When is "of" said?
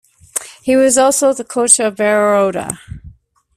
1.79-1.95